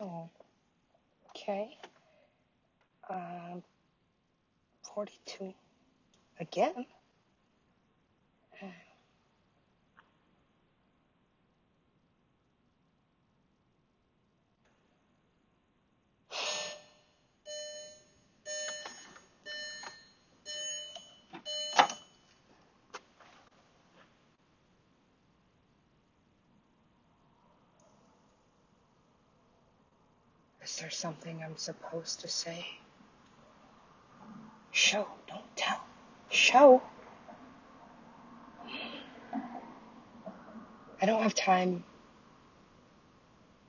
[0.00, 0.30] Oh,
[1.30, 1.76] okay.
[3.10, 3.62] Um,
[4.94, 5.52] 42.
[6.40, 6.86] Again?
[30.80, 32.66] There something I'm supposed to say?
[34.72, 35.80] Show, don't tell.
[36.30, 36.82] Show.
[41.02, 41.84] I don't have time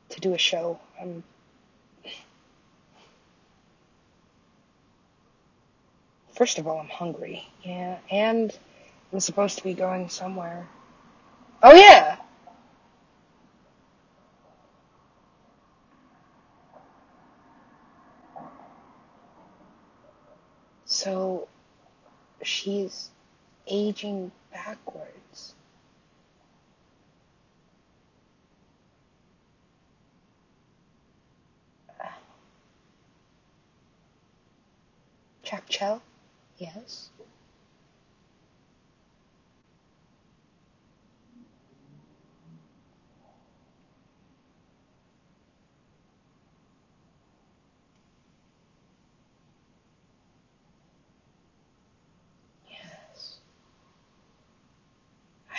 [0.09, 0.79] to do a show.
[1.01, 1.23] I'm.
[6.35, 7.47] First of all, I'm hungry.
[7.63, 8.57] Yeah, and
[9.13, 10.67] I'm supposed to be going somewhere.
[11.63, 12.17] Oh, yeah!
[20.85, 21.47] So,
[22.43, 23.09] she's
[23.71, 25.55] aging backwards.
[35.69, 36.01] Chell?
[36.57, 37.09] Yes.
[37.17, 37.20] Yes.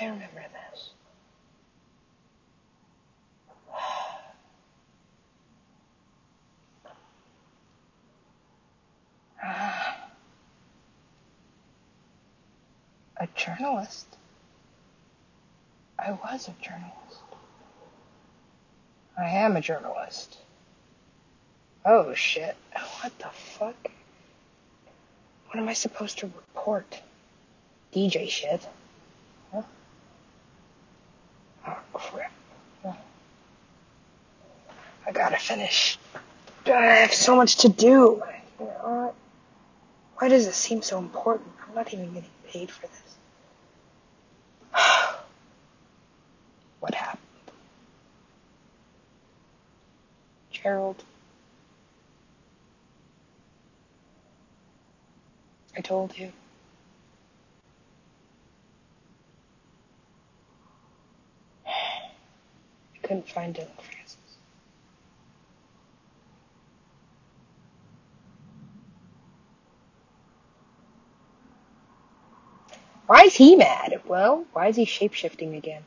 [0.03, 0.91] I remember this.
[13.19, 14.06] A journalist.
[15.97, 17.22] I was a journalist.
[19.16, 20.39] I am a journalist.
[21.84, 22.56] Oh shit.
[23.03, 23.91] What the fuck?
[25.47, 27.00] What am I supposed to report?
[27.93, 28.66] DJ shit.
[31.67, 31.75] I
[35.12, 35.99] gotta finish.
[36.67, 38.23] I have so much to do.
[38.59, 41.51] Why does it seem so important?
[41.69, 43.17] I'm not even getting paid for this.
[46.81, 47.19] what happened?
[50.51, 51.03] Gerald.
[55.77, 56.31] I told you.
[61.67, 64.17] I couldn't find Dylan Francis.
[73.06, 74.01] Why is he mad?
[74.06, 75.83] Well, why is he shapeshifting again?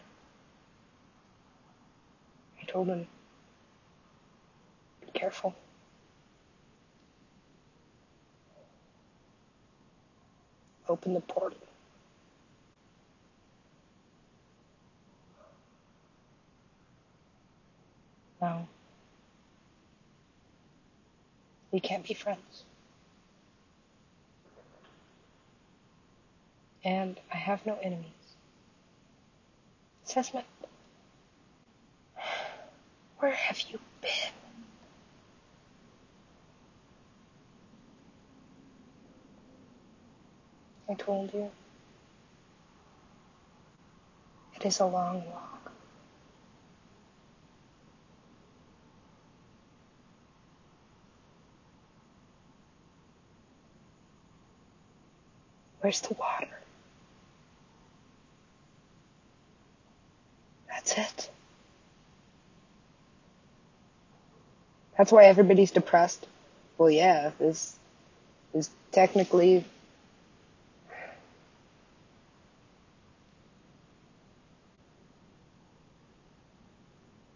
[2.62, 3.08] I told him,
[5.02, 5.56] be careful.
[10.88, 11.58] Open the portal.
[18.41, 18.68] No.
[21.72, 22.63] We can't be friends.
[26.84, 28.06] And I have no enemies.
[30.03, 30.44] Sesame,
[33.18, 34.34] where have you been?
[40.88, 41.50] I told you.
[44.56, 45.54] It is a long walk.
[55.85, 56.47] Where's the water?
[60.68, 61.29] That's it.
[64.97, 66.25] That's why everybody's depressed.
[66.79, 67.78] Well, yeah, this
[68.56, 69.63] is technically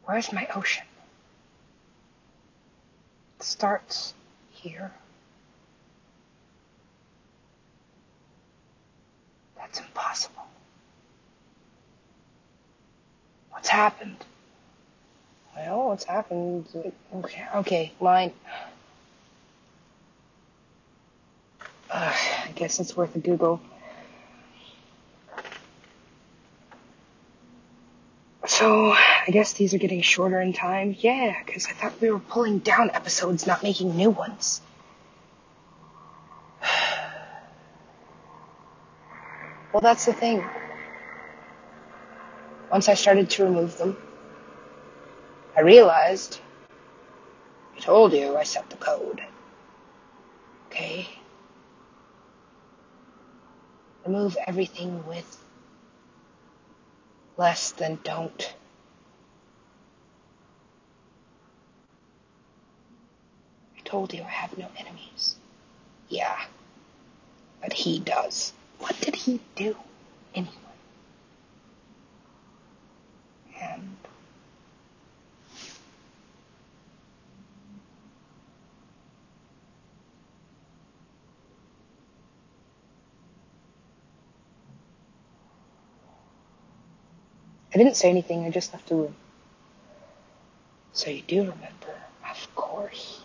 [0.05, 0.87] Where's my ocean?
[3.37, 4.15] It starts
[4.49, 4.91] here.
[9.69, 10.47] That's impossible.
[13.51, 14.25] What's happened?
[15.55, 16.67] Well, what's happened?
[17.15, 18.33] Okay, okay, line.
[21.89, 22.13] Uh,
[22.47, 23.61] I guess it's worth a Google.
[28.45, 30.93] So, I guess these are getting shorter in time.
[30.99, 34.61] Yeah, because I thought we were pulling down episodes, not making new ones.
[39.71, 40.43] Well, that's the thing.
[42.71, 43.97] Once I started to remove them,
[45.55, 46.39] I realized,
[47.75, 49.21] I told you I set the code.
[50.67, 51.07] Okay?
[54.05, 55.37] Remove everything with
[57.37, 58.53] less than don't.
[63.77, 65.35] I told you I have no enemies.
[66.07, 66.37] Yeah.
[67.61, 68.53] But he does.
[68.77, 69.75] What did he do
[70.35, 70.68] anyway?
[87.73, 89.15] I didn't say anything, I just left the room.
[90.93, 91.95] So you do remember,
[92.29, 93.21] of course.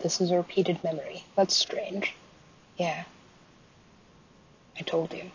[0.00, 1.24] This is a repeated memory.
[1.36, 2.14] That's strange.
[2.76, 3.04] Yeah.
[4.78, 5.30] I told you.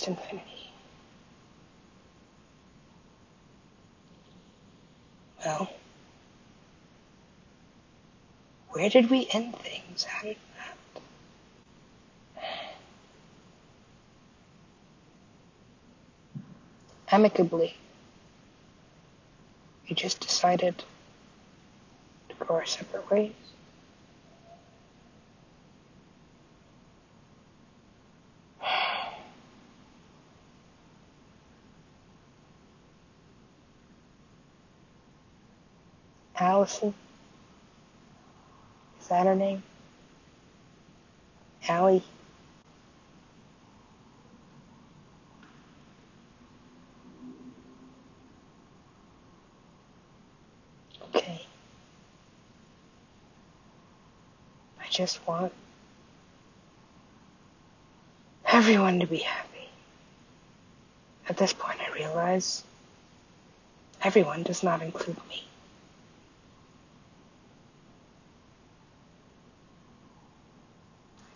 [0.00, 0.70] Infinity.
[5.44, 5.68] Well,
[8.70, 10.04] where did we end things?
[10.04, 11.02] How did that?
[17.10, 17.76] Amicably.
[19.88, 20.82] We just decided
[22.30, 23.32] to go our separate ways.
[36.42, 36.92] Allison.
[39.00, 39.62] Is that her name?
[41.68, 42.02] Allie.
[51.14, 51.46] Okay.
[54.80, 55.52] I just want
[58.44, 59.68] everyone to be happy.
[61.28, 62.64] At this point, I realize
[64.02, 65.44] everyone does not include me.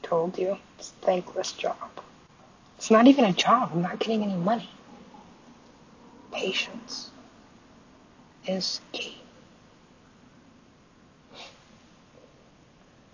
[0.07, 1.77] Told you, it's a thankless job.
[2.79, 3.71] It's not even a job.
[3.73, 4.71] I'm not getting any money.
[6.33, 7.11] Patience
[8.47, 9.19] is key.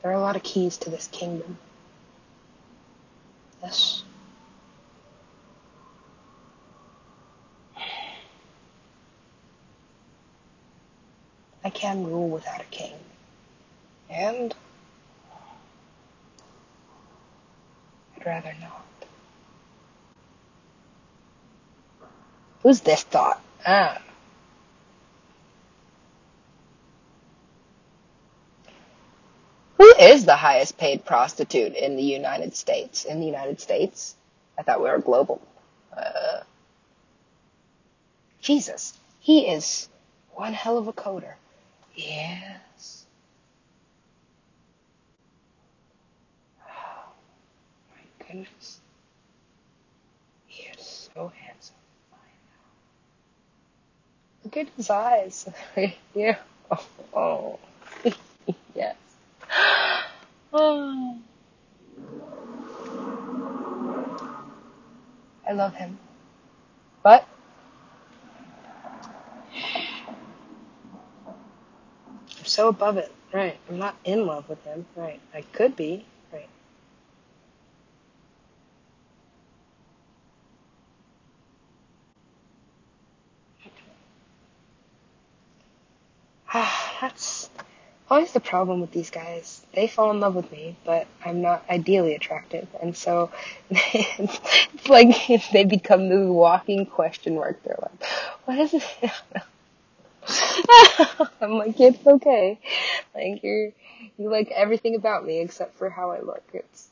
[0.03, 1.57] There are a lot of keys to this kingdom.
[3.63, 4.03] Yes.
[11.65, 12.95] I can rule without a king.
[14.11, 14.53] And
[18.25, 18.85] Rather not.
[22.63, 23.43] Who's this thought?
[23.67, 24.01] Ah.
[29.79, 33.05] Who is the highest paid prostitute in the United States?
[33.05, 34.15] In the United States?
[34.57, 35.43] I thought we were global.
[35.97, 36.43] Uh,
[38.41, 39.89] Jesus, he is
[40.35, 41.35] one hell of a coder.
[41.97, 43.07] Yes.
[46.65, 47.05] Oh,
[47.91, 48.81] my goodness.
[50.47, 51.77] He is so handsome.
[54.45, 55.49] Look at his eyes.
[56.15, 56.39] yeah.
[56.71, 57.59] Oh, oh.
[58.75, 58.97] yes.
[60.53, 61.19] Oh.
[65.47, 65.99] I love him.
[67.03, 67.27] But
[72.39, 73.13] I'm so above it.
[73.33, 73.59] Right.
[73.69, 74.87] I'm not in love with him.
[74.97, 75.21] Right.
[75.35, 76.05] I could be.
[76.33, 76.49] Right.
[86.53, 87.51] Ah, that's
[88.11, 89.67] always the problem with these guys.
[89.75, 93.31] They fall in love with me, but I'm not ideally attractive, and so
[93.71, 95.17] it's like
[95.53, 97.63] they become this walking question mark.
[97.65, 98.05] They're like,
[98.47, 99.13] "What is it?"
[101.41, 102.61] I'm like, "It's okay.
[103.15, 103.73] Like you're
[104.19, 106.45] you like everything about me except for how I look.
[106.55, 106.89] It's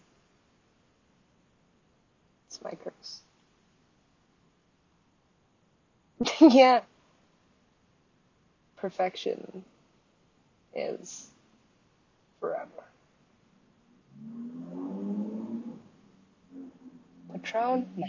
[2.49, 3.21] it's my curse."
[6.41, 6.81] yeah.
[8.77, 9.65] Perfection
[10.81, 11.29] is
[12.41, 12.69] forever.
[17.33, 17.89] Patron?
[17.97, 18.07] Nah.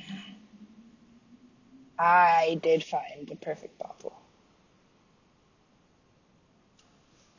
[1.99, 4.13] I did find the perfect bottle.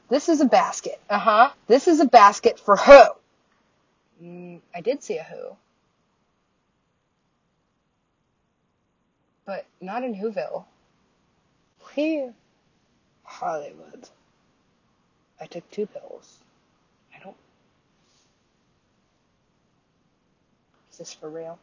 [0.08, 1.00] This is a basket.
[1.08, 1.50] Uh huh.
[1.66, 3.02] This is a basket for who?
[4.22, 5.56] Mm, I did see a who.
[9.46, 10.64] But not in Whoville.
[11.94, 12.32] Here.
[13.24, 14.08] Hollywood.
[15.42, 16.38] I took two pills.
[17.12, 17.34] I don't.
[20.92, 21.58] Is this for real?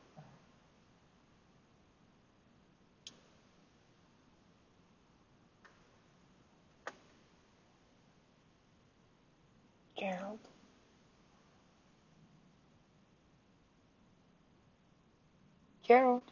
[9.98, 10.40] Gerald.
[15.88, 16.24] Gerald.